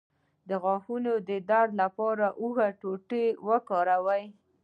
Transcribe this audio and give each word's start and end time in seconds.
د 0.49 0.51
غاښونو 0.63 1.13
د 1.29 1.31
درد 1.49 1.71
لپاره 1.81 2.25
د 2.29 2.33
هوږې 2.39 2.69
ټوټه 2.81 3.23
وکاروئ 3.47 4.23